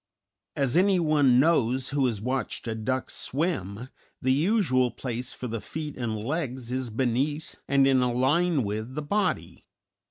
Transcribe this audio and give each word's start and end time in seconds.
As 0.55 0.75
anyone 0.75 1.39
knows 1.39 1.89
who 1.89 2.07
has 2.07 2.23
watched 2.23 2.67
a 2.67 2.73
duck 2.73 3.11
swim, 3.11 3.89
the 4.19 4.33
usual 4.33 4.89
place 4.89 5.31
for 5.31 5.47
the 5.47 5.61
feet 5.61 5.95
and 5.95 6.17
legs 6.17 6.71
is 6.71 6.89
beneath 6.89 7.57
and 7.67 7.85
in 7.85 8.01
a 8.01 8.11
line 8.11 8.63
with 8.63 8.95
the 8.95 9.03
body. 9.03 9.63